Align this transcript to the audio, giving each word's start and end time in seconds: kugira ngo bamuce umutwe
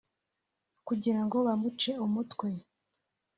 kugira 0.87 1.19
ngo 1.25 1.37
bamuce 1.47 1.91
umutwe 2.05 2.47